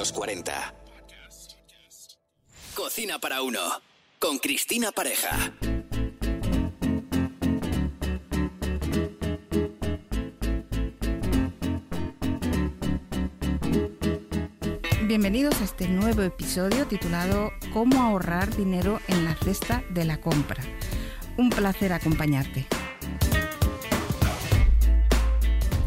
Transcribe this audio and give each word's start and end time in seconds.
los 0.00 0.12
40. 0.12 0.74
Cocina 2.74 3.18
para 3.18 3.42
uno. 3.42 3.60
Con 4.18 4.38
Cristina 4.38 4.92
Pareja. 4.92 5.52
Bienvenidos 15.02 15.60
a 15.60 15.64
este 15.64 15.86
nuevo 15.86 16.22
episodio 16.22 16.86
titulado 16.86 17.50
Cómo 17.74 18.02
ahorrar 18.02 18.56
dinero 18.56 19.00
en 19.06 19.26
la 19.26 19.34
cesta 19.34 19.84
de 19.90 20.06
la 20.06 20.18
compra. 20.18 20.64
Un 21.36 21.50
placer 21.50 21.92
acompañarte. 21.92 22.79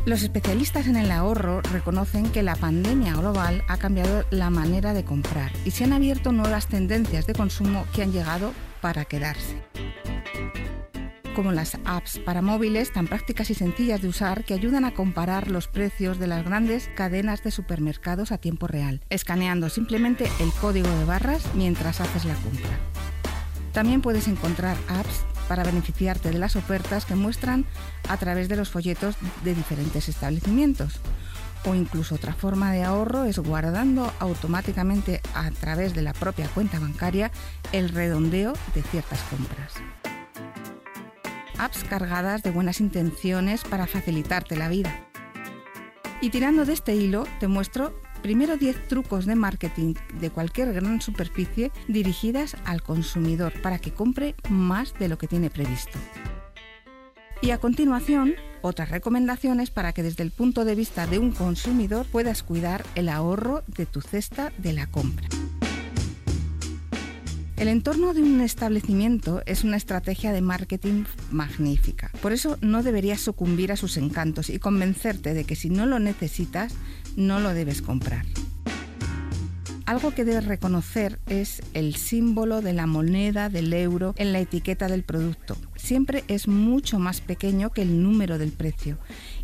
Los 0.06 0.22
especialistas 0.22 0.88
en 0.88 0.98
el 0.98 1.12
ahorro 1.12 1.62
reconocen 1.62 2.30
que 2.30 2.44
la 2.44 2.58
pandemia 2.58 3.16
global 3.16 3.64
ha 3.70 3.78
cambiado 3.78 4.26
la 4.32 4.50
manera 4.50 4.94
de 4.94 5.06
comprar 5.06 5.54
y 5.64 5.72
se 5.72 5.86
han 5.86 5.94
abierto 5.94 6.34
nuevas 6.34 6.68
tendencias 6.68 7.26
de 7.26 7.34
consumo 7.34 7.86
que 7.96 8.04
han 8.04 8.12
llegado 8.12 8.52
para 8.82 9.06
quedarse. 9.06 9.64
Como 11.34 11.54
las 11.54 11.78
apps 11.86 12.20
para 12.20 12.42
móviles 12.42 12.92
tan 12.92 13.08
prácticas 13.08 13.50
y 13.50 13.54
sencillas 13.54 14.02
de 14.02 14.10
usar 14.10 14.44
que 14.44 14.54
ayudan 14.54 14.84
a 14.84 14.94
comparar 14.94 15.50
los 15.50 15.70
precios 15.70 16.20
de 16.20 16.28
las 16.28 16.44
grandes 16.44 16.90
cadenas 16.96 17.42
de 17.42 17.52
supermercados 17.52 18.34
a 18.34 18.38
tiempo 18.38 18.68
real, 18.68 19.00
escaneando 19.10 19.70
simplemente 19.70 20.30
el 20.42 20.52
código 20.60 20.90
de 20.90 21.06
barras 21.06 21.46
mientras 21.56 22.02
haces 22.02 22.26
la 22.26 22.36
compra. 22.36 22.78
También 23.72 24.02
puedes 24.02 24.28
encontrar 24.28 24.76
apps 24.90 25.24
para 25.48 25.64
beneficiarte 25.64 26.32
de 26.32 26.40
las 26.40 26.56
ofertas 26.56 27.06
que 27.06 27.16
muestran 27.16 27.66
a 28.10 28.18
través 28.18 28.50
de 28.50 28.56
los 28.56 28.70
folletos 28.70 29.16
de 29.44 29.56
diferentes 29.56 30.10
establecimientos. 30.10 31.00
O 31.66 31.76
incluso 31.76 32.16
otra 32.16 32.34
forma 32.34 32.72
de 32.72 32.84
ahorro 32.84 33.24
es 33.24 33.40
guardando 33.40 34.12
automáticamente 34.20 35.22
a 35.34 35.50
través 35.52 35.94
de 35.94 36.02
la 36.02 36.14
propia 36.14 36.48
cuenta 36.50 36.80
bancaria 36.80 37.32
el 37.72 37.90
redondeo 37.90 38.54
de 38.76 38.84
ciertas 38.84 39.22
compras. 39.30 39.74
Apps 41.58 41.86
cargadas 41.86 42.44
de 42.44 42.52
buenas 42.52 42.82
intenciones 42.82 43.64
para 43.64 43.88
facilitarte 43.88 44.58
la 44.58 44.68
vida. 44.68 45.08
Y 46.20 46.30
tirando 46.30 46.66
de 46.66 46.74
este 46.74 46.96
hilo, 46.96 47.26
te 47.40 47.48
muestro 47.48 47.94
primero 48.24 48.58
10 48.58 48.88
trucos 48.88 49.28
de 49.28 49.36
marketing 49.36 49.94
de 50.20 50.32
cualquier 50.32 50.74
gran 50.74 51.02
superficie 51.02 51.72
dirigidas 51.88 52.56
al 52.66 52.82
consumidor 52.82 53.54
para 53.62 53.78
que 53.78 53.94
compre 53.94 54.34
más 54.50 54.98
de 54.98 55.10
lo 55.10 55.20
que 55.20 55.28
tiene 55.28 55.52
previsto. 55.52 56.00
Y 57.42 57.52
a 57.52 57.58
continuación, 57.58 58.36
otras 58.62 58.90
recomendaciones 58.90 59.70
para 59.70 59.92
que 59.92 60.02
desde 60.02 60.24
el 60.24 60.32
punto 60.32 60.64
de 60.64 60.76
vista 60.76 61.06
de 61.06 61.20
un 61.20 61.32
consumidor 61.32 62.06
puedas 62.06 62.42
cuidar 62.42 62.86
el 62.96 63.10
ahorro 63.10 63.64
de 63.68 63.86
tu 63.86 64.00
cesta 64.00 64.54
de 64.58 64.72
la 64.72 64.88
compra. 64.88 65.28
El 67.64 67.70
entorno 67.70 68.14
de 68.14 68.22
un 68.22 68.42
establecimiento 68.42 69.42
es 69.46 69.64
una 69.64 69.78
estrategia 69.78 70.34
de 70.34 70.42
marketing 70.42 71.06
magnífica. 71.32 72.12
Por 72.22 72.34
eso 72.34 72.58
no 72.60 72.84
deberías 72.84 73.22
sucumbir 73.22 73.72
a 73.72 73.78
sus 73.78 73.96
encantos 73.96 74.50
y 74.50 74.60
convencerte 74.60 75.34
de 75.34 75.46
que 75.46 75.56
si 75.56 75.70
no 75.70 75.86
lo 75.86 75.98
necesitas, 75.98 76.74
no 77.16 77.40
lo 77.40 77.54
debes 77.54 77.82
comprar. 77.82 78.26
Algo 79.86 80.12
que 80.12 80.26
debes 80.26 80.46
reconocer 80.46 81.20
es 81.28 81.62
el 81.74 81.96
símbolo 81.96 82.62
de 82.62 82.74
la 82.74 82.86
moneda 82.86 83.48
del 83.48 83.72
euro 83.72 84.14
en 84.18 84.34
la 84.34 84.42
etiqueta 84.42 84.90
del 84.90 85.04
producto. 85.04 85.56
Siempre 85.84 86.24
es 86.30 86.48
mucho 86.48 86.98
más 86.98 87.20
pequeño 87.20 87.72
que 87.72 87.82
el 87.82 88.02
número 88.02 88.38
del 88.38 88.54
precio 88.54 88.98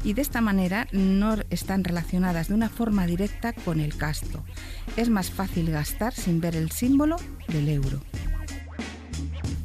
y 0.06 0.14
de 0.14 0.22
esta 0.22 0.40
manera 0.40 0.88
no 0.94 1.36
están 1.50 1.84
relacionadas 1.84 2.48
de 2.48 2.54
una 2.54 2.70
forma 2.70 3.06
directa 3.06 3.52
con 3.52 3.82
el 3.82 3.92
gasto. 3.92 4.46
Es 4.96 5.10
más 5.10 5.32
fácil 5.32 5.70
gastar 5.70 6.14
sin 6.14 6.40
ver 6.40 6.56
el 6.56 6.72
símbolo 6.72 7.18
del 7.50 7.68
euro. 7.68 8.00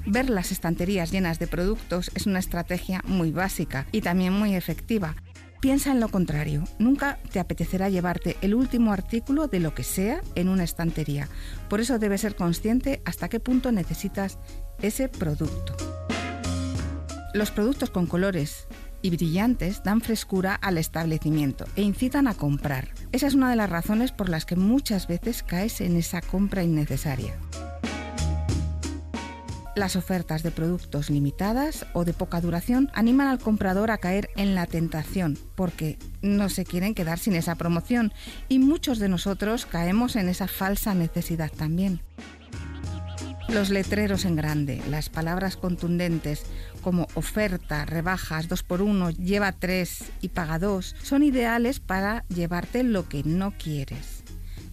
Ver 0.05 0.28
las 0.28 0.51
estanterías 0.51 1.13
llenas 1.13 1.39
de 1.39 1.46
productos 1.46 2.11
es 2.17 2.27
una 2.27 2.40
estrategia 2.40 3.05
muy 3.07 3.30
básica 3.30 3.86
y 3.92 4.01
también 4.01 4.33
muy 4.33 4.57
efectiva, 4.57 5.14
Piensa 5.61 5.92
en 5.92 6.01
lo 6.01 6.11
contrario, 6.11 6.64
nunca 6.79 7.18
te 7.33 7.40
apetecerá 7.40 7.89
llevarte 7.89 8.36
el 8.42 8.55
último 8.55 8.92
artículo 8.92 9.46
de 9.48 9.61
lo 9.61 9.74
que 9.74 9.83
sea 9.83 10.20
en 10.34 10.51
una 10.51 10.63
estantería. 10.63 11.27
Por 11.70 11.80
eso 11.80 11.98
debes 11.98 12.20
ser 12.20 12.36
consciente 12.36 13.01
hasta 13.07 13.30
qué 13.30 13.40
punto 13.40 13.73
necesitas 13.73 14.39
ese 14.83 15.08
producto. 15.08 15.74
Los 17.34 17.50
productos 17.50 17.90
con 17.90 18.06
colores 18.06 18.68
y 19.02 19.11
brillantes 19.11 19.83
dan 19.83 20.00
frescura 20.00 20.55
al 20.55 20.78
establecimiento 20.78 21.64
e 21.74 21.83
incitan 21.83 22.28
a 22.28 22.34
comprar. 22.34 22.90
Esa 23.11 23.27
es 23.27 23.34
una 23.34 23.50
de 23.50 23.56
las 23.56 23.68
razones 23.68 24.12
por 24.12 24.28
las 24.28 24.46
que 24.46 24.55
muchas 24.55 25.08
veces 25.08 25.42
caes 25.42 25.80
en 25.80 25.96
esa 25.96 26.20
compra 26.20 26.62
innecesaria. 26.62 27.34
Las 29.74 29.96
ofertas 29.96 30.45
de 30.45 30.52
productos 30.52 31.11
limitadas 31.11 31.86
o 31.92 32.05
de 32.05 32.12
poca 32.12 32.40
duración 32.40 32.89
animan 32.95 33.27
al 33.27 33.40
comprador 33.40 33.90
a 33.90 33.98
caer 33.98 34.30
en 34.36 34.55
la 34.55 34.66
tentación 34.66 35.36
porque 35.56 35.98
no 36.22 36.48
se 36.48 36.64
quieren 36.64 36.95
quedar 36.95 37.18
sin 37.18 37.34
esa 37.34 37.56
promoción 37.56 38.12
y 38.48 38.61
muchos 38.61 39.01
de 39.01 39.08
nosotros 39.08 39.66
caemos 39.66 40.14
en 40.14 40.28
esa 40.28 40.46
falsa 40.46 40.95
necesidad 40.95 41.51
también. 41.51 42.01
Los 43.48 43.68
letreros 43.70 44.24
en 44.24 44.36
grande, 44.36 44.82
las 44.88 45.10
palabras 45.10 45.56
contundentes 45.56 46.44
como 46.80 47.06
oferta, 47.14 47.84
rebajas, 47.84 48.48
2x1, 48.48 49.16
lleva 49.16 49.52
3 49.52 50.05
y 50.22 50.28
paga 50.30 50.58
2 50.58 50.96
son 51.02 51.22
ideales 51.22 51.78
para 51.78 52.24
llevarte 52.28 52.83
lo 52.83 53.08
que 53.08 53.22
no 53.22 53.52
quieres. 53.52 54.24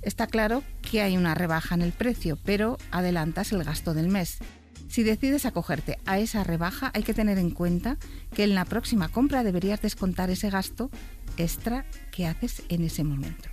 Está 0.01 0.25
claro 0.25 0.63
que 0.81 1.01
hay 1.01 1.15
una 1.15 1.35
rebaja 1.35 1.75
en 1.75 1.83
el 1.83 1.91
precio, 1.91 2.39
pero 2.43 2.77
adelantas 2.89 3.51
el 3.51 3.63
gasto 3.63 3.93
del 3.93 4.07
mes. 4.07 4.39
Si 4.87 5.03
decides 5.03 5.45
acogerte 5.45 5.99
a 6.05 6.19
esa 6.19 6.43
rebaja, 6.43 6.91
hay 6.93 7.03
que 7.03 7.13
tener 7.13 7.37
en 7.37 7.51
cuenta 7.51 7.97
que 8.33 8.43
en 8.43 8.55
la 8.55 8.65
próxima 8.65 9.09
compra 9.09 9.43
deberías 9.43 9.81
descontar 9.81 10.29
ese 10.29 10.49
gasto 10.49 10.89
extra 11.37 11.85
que 12.11 12.25
haces 12.25 12.63
en 12.67 12.83
ese 12.83 13.03
momento. 13.03 13.50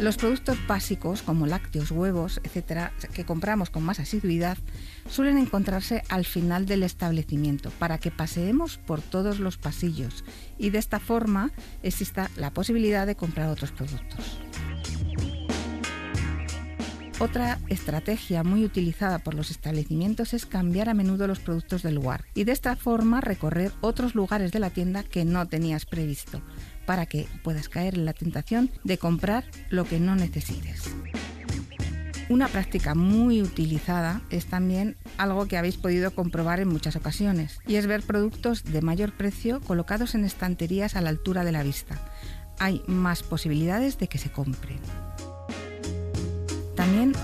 Los 0.00 0.16
productos 0.16 0.56
básicos 0.66 1.20
como 1.20 1.46
lácteos, 1.46 1.90
huevos, 1.90 2.40
etcétera, 2.42 2.94
que 3.12 3.26
compramos 3.26 3.68
con 3.68 3.82
más 3.82 4.00
asiduidad, 4.00 4.56
suelen 5.10 5.36
encontrarse 5.36 6.04
al 6.08 6.24
final 6.24 6.64
del 6.64 6.84
establecimiento 6.84 7.70
para 7.78 7.98
que 7.98 8.10
paseemos 8.10 8.78
por 8.78 9.02
todos 9.02 9.40
los 9.40 9.58
pasillos 9.58 10.24
y 10.56 10.70
de 10.70 10.78
esta 10.78 11.00
forma 11.00 11.52
exista 11.82 12.30
la 12.36 12.50
posibilidad 12.50 13.06
de 13.06 13.14
comprar 13.14 13.50
otros 13.50 13.72
productos. 13.72 14.40
Otra 17.18 17.58
estrategia 17.68 18.42
muy 18.42 18.64
utilizada 18.64 19.18
por 19.18 19.34
los 19.34 19.50
establecimientos 19.50 20.32
es 20.32 20.46
cambiar 20.46 20.88
a 20.88 20.94
menudo 20.94 21.26
los 21.26 21.40
productos 21.40 21.82
del 21.82 21.96
lugar 21.96 22.24
y 22.32 22.44
de 22.44 22.52
esta 22.52 22.76
forma 22.76 23.20
recorrer 23.20 23.72
otros 23.82 24.14
lugares 24.14 24.52
de 24.52 24.60
la 24.60 24.70
tienda 24.70 25.02
que 25.02 25.26
no 25.26 25.46
tenías 25.46 25.84
previsto 25.84 26.40
para 26.90 27.06
que 27.06 27.28
puedas 27.44 27.68
caer 27.68 27.94
en 27.94 28.04
la 28.04 28.14
tentación 28.14 28.68
de 28.82 28.98
comprar 28.98 29.44
lo 29.68 29.84
que 29.84 30.00
no 30.00 30.16
necesites. 30.16 30.90
Una 32.28 32.48
práctica 32.48 32.96
muy 32.96 33.42
utilizada 33.42 34.22
es 34.30 34.46
también 34.46 34.96
algo 35.16 35.46
que 35.46 35.56
habéis 35.56 35.76
podido 35.76 36.10
comprobar 36.10 36.58
en 36.58 36.66
muchas 36.66 36.96
ocasiones, 36.96 37.60
y 37.64 37.76
es 37.76 37.86
ver 37.86 38.02
productos 38.02 38.64
de 38.64 38.82
mayor 38.82 39.12
precio 39.12 39.60
colocados 39.60 40.16
en 40.16 40.24
estanterías 40.24 40.96
a 40.96 41.00
la 41.00 41.10
altura 41.10 41.44
de 41.44 41.52
la 41.52 41.62
vista. 41.62 41.96
Hay 42.58 42.82
más 42.88 43.22
posibilidades 43.22 43.96
de 43.98 44.08
que 44.08 44.18
se 44.18 44.32
compren. 44.32 44.80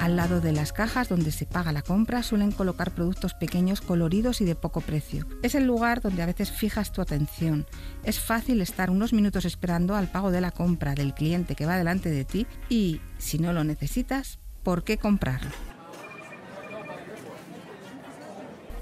Al 0.00 0.16
lado 0.16 0.40
de 0.40 0.52
las 0.52 0.72
cajas 0.72 1.08
donde 1.08 1.32
se 1.32 1.46
paga 1.46 1.72
la 1.72 1.82
compra 1.82 2.22
suelen 2.22 2.52
colocar 2.52 2.92
productos 2.92 3.34
pequeños, 3.34 3.80
coloridos 3.80 4.40
y 4.40 4.44
de 4.44 4.54
poco 4.54 4.80
precio. 4.80 5.26
Es 5.42 5.54
el 5.54 5.64
lugar 5.66 6.00
donde 6.00 6.22
a 6.22 6.26
veces 6.26 6.52
fijas 6.52 6.92
tu 6.92 7.00
atención. 7.00 7.66
Es 8.04 8.20
fácil 8.20 8.60
estar 8.60 8.90
unos 8.90 9.12
minutos 9.12 9.44
esperando 9.44 9.96
al 9.96 10.08
pago 10.08 10.30
de 10.30 10.40
la 10.40 10.50
compra 10.50 10.94
del 10.94 11.14
cliente 11.14 11.54
que 11.54 11.66
va 11.66 11.76
delante 11.76 12.10
de 12.10 12.24
ti 12.24 12.46
y, 12.68 13.00
si 13.18 13.38
no 13.38 13.52
lo 13.52 13.64
necesitas, 13.64 14.38
¿por 14.62 14.84
qué 14.84 14.98
comprarlo? 14.98 15.50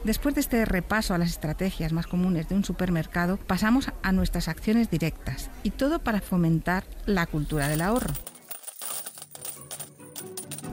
Después 0.04 0.34
de 0.34 0.42
este 0.42 0.64
repaso 0.66 1.14
a 1.14 1.18
las 1.18 1.30
estrategias 1.30 1.92
más 1.92 2.06
comunes 2.06 2.48
de 2.48 2.54
un 2.54 2.64
supermercado, 2.64 3.38
pasamos 3.38 3.90
a 4.02 4.12
nuestras 4.12 4.48
acciones 4.48 4.90
directas 4.90 5.50
y 5.62 5.70
todo 5.70 6.00
para 6.00 6.20
fomentar 6.20 6.84
la 7.06 7.24
cultura 7.24 7.68
del 7.68 7.80
ahorro. 7.80 8.12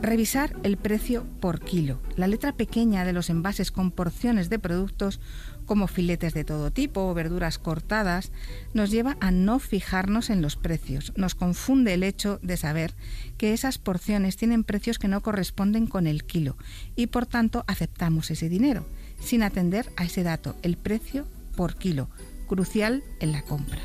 Revisar 0.01 0.55
el 0.63 0.77
precio 0.77 1.25
por 1.39 1.59
kilo. 1.59 1.99
La 2.15 2.27
letra 2.27 2.53
pequeña 2.53 3.05
de 3.05 3.13
los 3.13 3.29
envases 3.29 3.71
con 3.71 3.91
porciones 3.91 4.49
de 4.49 4.57
productos 4.57 5.19
como 5.67 5.87
filetes 5.87 6.33
de 6.33 6.43
todo 6.43 6.71
tipo 6.71 7.01
o 7.01 7.13
verduras 7.13 7.59
cortadas 7.59 8.31
nos 8.73 8.89
lleva 8.89 9.15
a 9.19 9.29
no 9.29 9.59
fijarnos 9.59 10.31
en 10.31 10.41
los 10.41 10.55
precios. 10.55 11.13
Nos 11.15 11.35
confunde 11.35 11.93
el 11.93 12.01
hecho 12.01 12.39
de 12.41 12.57
saber 12.57 12.95
que 13.37 13.53
esas 13.53 13.77
porciones 13.77 14.37
tienen 14.37 14.63
precios 14.63 14.97
que 14.97 15.07
no 15.07 15.21
corresponden 15.21 15.85
con 15.85 16.07
el 16.07 16.23
kilo 16.23 16.57
y 16.95 17.07
por 17.07 17.27
tanto 17.27 17.63
aceptamos 17.67 18.31
ese 18.31 18.49
dinero 18.49 18.87
sin 19.19 19.43
atender 19.43 19.91
a 19.97 20.05
ese 20.05 20.23
dato, 20.23 20.55
el 20.63 20.77
precio 20.77 21.27
por 21.55 21.75
kilo, 21.75 22.09
crucial 22.47 23.03
en 23.19 23.31
la 23.33 23.43
compra. 23.43 23.81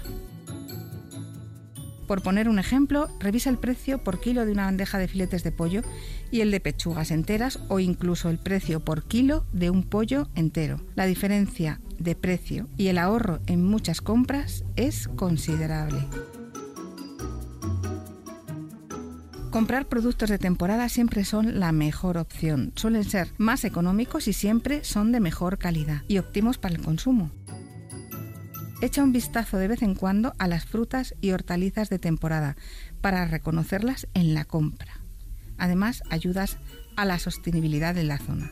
Por 2.07 2.23
poner 2.23 2.49
un 2.49 2.59
ejemplo, 2.59 3.09
revisa 3.19 3.51
el 3.51 3.59
precio 3.59 3.99
por 3.99 4.21
kilo 4.21 4.47
de 4.47 4.53
una 4.53 4.67
bandeja 4.67 4.99
de 4.99 5.09
filetes 5.09 5.43
de 5.43 5.53
pollo 5.53 5.83
y 6.31 6.41
el 6.41 6.51
de 6.51 6.61
pechugas 6.61 7.11
enteras 7.11 7.59
o 7.69 7.81
incluso 7.81 8.31
el 8.31 8.39
precio 8.39 8.81
por 8.81 9.05
kilo 9.05 9.45
de 9.53 9.71
un 9.71 9.83
pollo 9.83 10.29
entero. 10.35 10.81
La 10.95 11.07
diferencia 11.07 11.81
de 11.99 12.15
precio 12.15 12.69
y 12.77 12.89
el 12.89 12.99
ahorro 12.99 13.41
en 13.47 13.65
muchas 13.65 14.01
compras 14.01 14.65
es 14.77 15.09
considerable. 15.09 15.99
Comprar 19.51 19.89
productos 19.89 20.29
de 20.29 20.39
temporada 20.39 20.89
siempre 20.91 21.25
son 21.25 21.59
la 21.61 21.73
mejor 21.73 22.19
opción. 22.19 22.73
Suelen 22.77 23.05
ser 23.05 23.29
más 23.39 23.65
económicos 23.65 24.29
y 24.29 24.35
siempre 24.35 24.85
son 24.85 25.13
de 25.13 25.21
mejor 25.21 25.57
calidad 25.57 26.03
y 26.09 26.19
óptimos 26.19 26.59
para 26.59 26.75
el 26.75 26.83
consumo. 26.83 27.31
Echa 28.83 29.03
un 29.03 29.13
vistazo 29.13 29.57
de 29.57 29.69
vez 29.69 29.83
en 29.83 29.95
cuando 29.95 30.35
a 30.39 30.49
las 30.49 30.67
frutas 30.67 31.15
y 31.23 31.31
hortalizas 31.31 31.89
de 31.89 31.99
temporada 31.99 32.57
para 33.01 33.25
reconocerlas 33.25 34.07
en 34.13 34.35
la 34.35 34.45
compra. 34.45 35.01
Además, 35.57 36.03
ayudas 36.11 36.59
a 36.95 37.07
la 37.07 37.19
sostenibilidad 37.19 37.95
de 37.95 38.05
la 38.05 38.19
zona. 38.19 38.51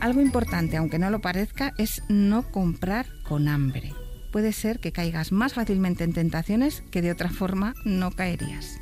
Algo 0.00 0.20
importante, 0.20 0.76
aunque 0.76 0.98
no 0.98 1.08
lo 1.10 1.20
parezca, 1.20 1.72
es 1.78 2.02
no 2.08 2.50
comprar 2.50 3.06
con 3.22 3.48
hambre. 3.48 3.92
Puede 4.32 4.52
ser 4.52 4.78
que 4.78 4.92
caigas 4.92 5.32
más 5.32 5.54
fácilmente 5.54 6.04
en 6.04 6.12
tentaciones 6.12 6.82
que 6.90 7.02
de 7.02 7.10
otra 7.10 7.30
forma 7.30 7.74
no 7.84 8.10
caerías. 8.10 8.80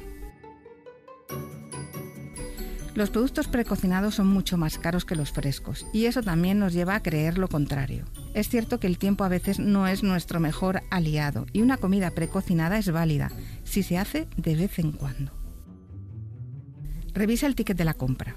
Los 2.94 3.11
productos 3.11 3.49
precocinados 3.49 4.17
son 4.17 4.26
mucho 4.26 4.56
más 4.56 4.79
caros 4.79 5.05
que 5.05 5.14
los 5.14 5.31
frescos 5.31 5.87
y 5.93 6.06
eso 6.06 6.23
también 6.23 6.58
nos 6.58 6.73
lleva 6.73 6.96
a 6.96 7.02
creer 7.02 7.38
lo 7.38 7.49
contrario. 7.49 8.05
Es 8.35 8.49
cierto 8.49 8.81
que 8.81 8.87
el 8.87 8.99
tiempo 8.99 9.25
a 9.25 9.29
veces 9.29 9.58
no 9.58 9.87
es 9.87 10.02
nuestro 10.02 10.40
mejor 10.40 10.82
aliado 10.90 11.46
y 11.52 11.62
una 11.62 11.76
comida 11.76 12.11
precocinada 12.11 12.79
es 12.79 12.90
válida 12.90 13.31
si 13.64 13.82
se 13.82 13.99
hace 13.99 14.29
de 14.37 14.56
vez 14.56 14.79
en 14.79 14.93
cuando. 14.93 15.32
Revisa 17.14 17.46
el 17.46 17.55
ticket 17.55 17.76
de 17.76 17.85
la 17.85 17.94
compra. 17.94 18.35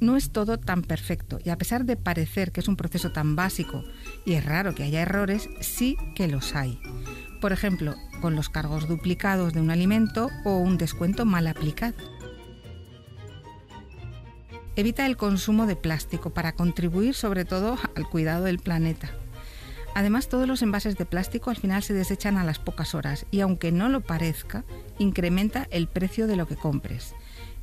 No 0.00 0.16
es 0.16 0.30
todo 0.30 0.58
tan 0.58 0.82
perfecto 0.82 1.38
y 1.44 1.50
a 1.50 1.58
pesar 1.58 1.84
de 1.84 1.96
parecer 1.96 2.52
que 2.52 2.60
es 2.60 2.68
un 2.68 2.76
proceso 2.76 3.12
tan 3.12 3.36
básico 3.36 3.84
y 4.24 4.32
es 4.32 4.44
raro 4.44 4.74
que 4.74 4.82
haya 4.82 5.02
errores, 5.02 5.48
sí 5.60 5.96
que 6.14 6.26
los 6.26 6.54
hay. 6.54 6.80
Por 7.40 7.52
ejemplo, 7.52 7.94
con 8.20 8.34
los 8.34 8.48
cargos 8.48 8.88
duplicados 8.88 9.52
de 9.52 9.60
un 9.60 9.70
alimento 9.70 10.30
o 10.44 10.58
un 10.58 10.78
descuento 10.78 11.24
mal 11.26 11.46
aplicado. 11.46 11.94
Evita 14.76 15.04
el 15.04 15.16
consumo 15.16 15.66
de 15.66 15.74
plástico 15.74 16.30
para 16.30 16.52
contribuir 16.52 17.14
sobre 17.14 17.44
todo 17.44 17.76
al 17.96 18.08
cuidado 18.08 18.44
del 18.44 18.60
planeta. 18.60 19.10
Además, 19.94 20.28
todos 20.28 20.46
los 20.46 20.62
envases 20.62 20.96
de 20.96 21.04
plástico 21.04 21.50
al 21.50 21.56
final 21.56 21.82
se 21.82 21.92
desechan 21.92 22.38
a 22.38 22.44
las 22.44 22.60
pocas 22.60 22.94
horas 22.94 23.26
y 23.32 23.40
aunque 23.40 23.72
no 23.72 23.88
lo 23.88 24.00
parezca, 24.00 24.64
incrementa 24.98 25.66
el 25.72 25.88
precio 25.88 26.28
de 26.28 26.36
lo 26.36 26.46
que 26.46 26.54
compres. 26.54 27.14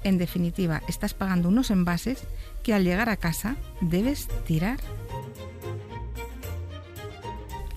En 0.04 0.18
definitiva, 0.18 0.82
estás 0.90 1.14
pagando 1.14 1.48
unos 1.48 1.72
envases 1.72 2.24
que 2.64 2.74
al 2.74 2.84
llegar 2.84 3.10
a 3.10 3.18
casa 3.18 3.56
debes 3.80 4.28
tirar. 4.46 4.80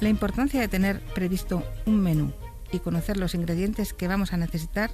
La 0.00 0.09
importancia 0.09 0.61
de 0.61 0.69
tener 0.69 1.00
previsto 1.15 1.62
un 1.87 2.00
menú 2.00 2.32
y 2.73 2.81
conocer 2.81 3.17
los 3.17 3.35
ingredientes 3.35 3.93
que 3.93 4.09
vamos 4.09 4.32
a 4.32 4.37
necesitar 4.37 4.91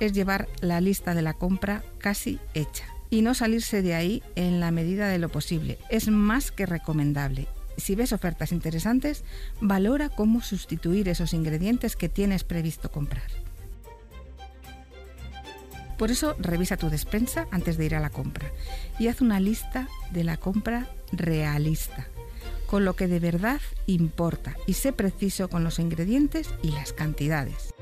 es 0.00 0.12
llevar 0.12 0.48
la 0.60 0.80
lista 0.80 1.14
de 1.14 1.22
la 1.22 1.34
compra 1.34 1.84
casi 1.98 2.40
hecha 2.54 2.95
y 3.10 3.22
no 3.22 3.34
salirse 3.34 3.82
de 3.82 3.94
ahí 3.94 4.22
en 4.34 4.60
la 4.60 4.70
medida 4.70 5.08
de 5.08 5.18
lo 5.18 5.28
posible. 5.28 5.78
Es 5.90 6.08
más 6.08 6.50
que 6.50 6.66
recomendable. 6.66 7.48
Si 7.76 7.94
ves 7.94 8.12
ofertas 8.12 8.52
interesantes, 8.52 9.24
valora 9.60 10.08
cómo 10.08 10.40
sustituir 10.42 11.08
esos 11.08 11.34
ingredientes 11.34 11.96
que 11.96 12.08
tienes 12.08 12.44
previsto 12.44 12.90
comprar. 12.90 13.30
Por 15.98 16.10
eso 16.10 16.36
revisa 16.38 16.76
tu 16.76 16.90
despensa 16.90 17.46
antes 17.50 17.78
de 17.78 17.86
ir 17.86 17.94
a 17.94 18.00
la 18.00 18.10
compra 18.10 18.50
y 18.98 19.08
haz 19.08 19.20
una 19.20 19.40
lista 19.40 19.88
de 20.12 20.24
la 20.24 20.36
compra 20.36 20.90
realista, 21.12 22.06
con 22.66 22.84
lo 22.84 22.96
que 22.96 23.08
de 23.08 23.20
verdad 23.20 23.60
importa 23.86 24.56
y 24.66 24.74
sé 24.74 24.92
preciso 24.92 25.48
con 25.48 25.64
los 25.64 25.78
ingredientes 25.78 26.48
y 26.62 26.72
las 26.72 26.92
cantidades 26.92 27.75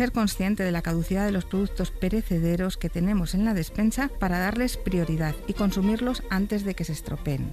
ser 0.00 0.12
consciente 0.12 0.62
de 0.62 0.72
la 0.72 0.80
caducidad 0.80 1.26
de 1.26 1.30
los 1.30 1.44
productos 1.44 1.90
perecederos 1.90 2.78
que 2.78 2.88
tenemos 2.88 3.34
en 3.34 3.44
la 3.44 3.52
despensa 3.52 4.08
para 4.18 4.38
darles 4.38 4.78
prioridad 4.78 5.34
y 5.46 5.52
consumirlos 5.52 6.22
antes 6.30 6.64
de 6.64 6.74
que 6.74 6.84
se 6.84 6.92
estropeen. 6.92 7.52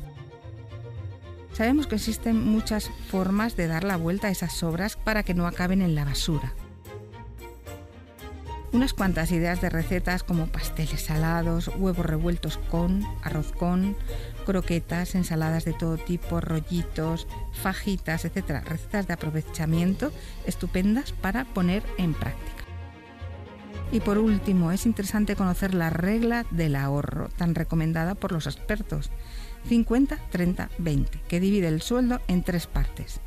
Sabemos 1.51 1.88
que 1.88 1.95
existen 1.95 2.41
muchas 2.41 2.89
formas 3.09 3.57
de 3.57 3.67
dar 3.67 3.83
la 3.83 3.97
vuelta 3.97 4.27
a 4.27 4.31
esas 4.31 4.53
sobras 4.53 4.95
para 4.95 5.23
que 5.23 5.33
no 5.33 5.45
acaben 5.45 5.81
en 5.81 5.94
la 5.94 6.05
basura. 6.05 6.53
Unas 8.71 8.93
cuantas 8.93 9.33
ideas 9.33 9.59
de 9.59 9.69
recetas 9.69 10.23
como 10.23 10.47
pasteles 10.47 11.01
salados, 11.01 11.69
huevos 11.77 12.05
revueltos 12.05 12.59
con, 12.71 13.03
arroz 13.23 13.51
con, 13.51 13.97
croquetas, 14.47 15.13
ensaladas 15.13 15.65
de 15.65 15.73
todo 15.73 15.97
tipo, 15.97 16.39
rollitos, 16.39 17.27
fajitas, 17.51 18.23
etc. 18.23 18.63
Recetas 18.65 19.05
de 19.05 19.13
aprovechamiento 19.13 20.13
estupendas 20.45 21.11
para 21.11 21.44
poner 21.44 21.83
en 21.97 22.13
práctica. 22.13 22.63
Y 23.91 23.99
por 23.99 24.17
último, 24.17 24.71
es 24.71 24.85
interesante 24.85 25.35
conocer 25.35 25.73
la 25.73 25.89
regla 25.89 26.45
del 26.51 26.77
ahorro, 26.77 27.27
tan 27.35 27.55
recomendada 27.55 28.15
por 28.15 28.31
los 28.31 28.47
expertos, 28.47 29.11
50-30-20, 29.69 31.21
que 31.27 31.39
divide 31.41 31.67
el 31.67 31.81
sueldo 31.81 32.21
en 32.29 32.43
tres 32.43 32.67
partes. 32.67 33.19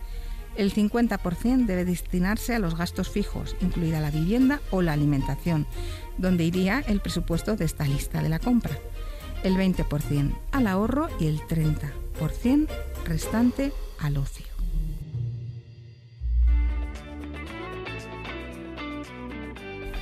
El 0.56 0.73
50% 0.73 1.66
debe 1.66 1.84
destinarse 1.84 2.55
a 2.55 2.58
los 2.58 2.76
gastos 2.76 3.11
fijos, 3.11 3.56
incluida 3.61 4.00
la 4.00 4.11
vivienda 4.11 4.61
o 4.70 4.81
la 4.81 4.94
alimentación, 4.94 5.66
donde 6.16 6.44
iría 6.44 6.82
el 6.87 7.00
presupuesto 7.00 7.56
de 7.56 7.66
esta 7.66 7.84
lista 7.84 8.23
de 8.23 8.31
la 8.31 8.38
compra 8.38 8.73
el 9.42 9.56
20% 9.56 10.32
al 10.52 10.66
ahorro 10.66 11.08
y 11.19 11.26
el 11.26 11.40
30% 11.40 12.69
restante 13.04 13.72
al 13.98 14.16
ocio. 14.16 14.46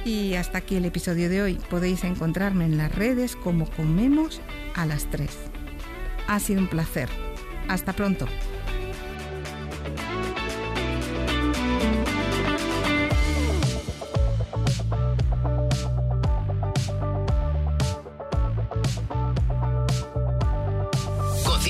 Y 0.04 0.34
hasta 0.34 0.58
aquí 0.58 0.76
el 0.76 0.86
episodio 0.86 1.28
de 1.28 1.42
hoy. 1.42 1.60
Podéis 1.68 2.04
encontrarme 2.04 2.64
en 2.64 2.78
las 2.78 2.94
redes 2.94 3.36
como 3.36 3.68
Comemos 3.70 4.40
a 4.74 4.86
las 4.86 5.04
3. 5.10 5.28
Ha 6.28 6.40
sido 6.40 6.60
un 6.60 6.68
placer. 6.68 7.08
Hasta 7.68 7.92
pronto. 7.92 8.26